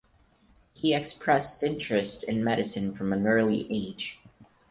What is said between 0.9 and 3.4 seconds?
expressed interest in medicine from an